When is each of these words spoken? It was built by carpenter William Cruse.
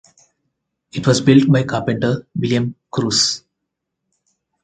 It 0.91 1.05
was 1.05 1.21
built 1.21 1.47
by 1.51 1.61
carpenter 1.61 2.25
William 2.35 2.73
Cruse. 2.89 3.43